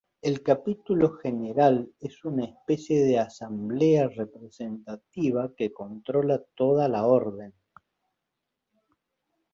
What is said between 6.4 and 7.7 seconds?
toda la orden.